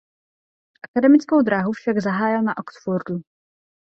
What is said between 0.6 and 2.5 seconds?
Akademickou dráhu však zahájil